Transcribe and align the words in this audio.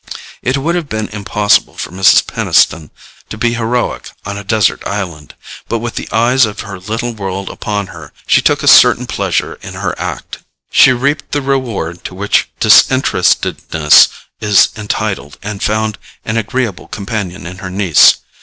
It 0.41 0.57
would 0.57 0.73
have 0.73 0.89
been 0.89 1.09
impossible 1.09 1.77
for 1.77 1.91
Mrs. 1.91 2.25
Peniston 2.25 2.89
to 3.29 3.37
be 3.37 3.53
heroic 3.53 4.09
on 4.25 4.35
a 4.35 4.43
desert 4.43 4.81
island, 4.87 5.35
but 5.67 5.77
with 5.77 5.93
the 5.93 6.09
eyes 6.11 6.43
of 6.47 6.61
her 6.61 6.79
little 6.79 7.13
world 7.13 7.49
upon 7.51 7.85
her 7.93 8.11
she 8.25 8.41
took 8.41 8.63
a 8.63 8.67
certain 8.67 9.05
pleasure 9.05 9.59
in 9.61 9.75
her 9.75 9.93
act. 9.99 10.39
She 10.71 10.91
reaped 10.91 11.33
the 11.33 11.41
reward 11.43 12.03
to 12.05 12.15
which 12.15 12.49
disinterestedness 12.59 14.07
is 14.39 14.69
entitled, 14.75 15.37
and 15.43 15.61
found 15.61 15.99
an 16.25 16.35
agreeable 16.35 16.87
companion 16.87 17.45
in 17.45 17.59
her 17.59 17.69
niece. 17.69 18.15